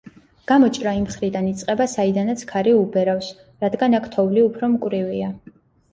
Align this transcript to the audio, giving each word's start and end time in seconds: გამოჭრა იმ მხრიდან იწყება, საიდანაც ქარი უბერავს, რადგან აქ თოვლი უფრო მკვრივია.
გამოჭრა 0.51 0.93
იმ 0.99 1.03
მხრიდან 1.07 1.49
იწყება, 1.49 1.87
საიდანაც 1.93 2.43
ქარი 2.53 2.75
უბერავს, 2.79 3.31
რადგან 3.67 3.97
აქ 3.99 4.09
თოვლი 4.17 4.47
უფრო 4.49 4.71
მკვრივია. 4.77 5.33